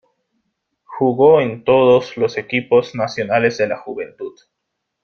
[0.83, 4.33] Jugó en todos los equipos nacionales de la juventud.